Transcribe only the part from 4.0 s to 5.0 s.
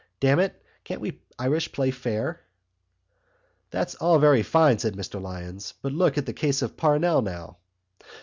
very fine," said